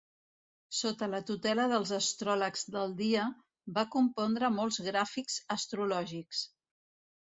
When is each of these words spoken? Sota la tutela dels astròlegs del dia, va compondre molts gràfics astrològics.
Sota 0.77 1.09
la 1.11 1.19
tutela 1.27 1.65
dels 1.73 1.91
astròlegs 1.99 2.65
del 2.77 2.97
dia, 3.05 3.29
va 3.79 3.87
compondre 3.99 4.53
molts 4.59 4.85
gràfics 4.93 5.41
astrològics. 5.61 6.47